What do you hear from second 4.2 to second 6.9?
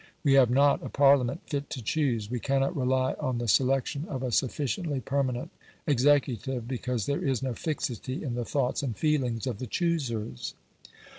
a sufficiently permanent executive,